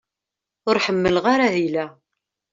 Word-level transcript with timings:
Ur 0.67 0.77
ḥemmleɣ 0.85 1.25
ara 1.33 1.45
ahil-a. 1.49 1.85